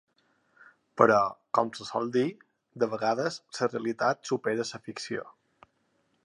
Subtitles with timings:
[1.01, 1.17] Però,
[1.57, 2.23] com se sol dir,
[2.85, 5.29] de vegades la realitat supera la ficció.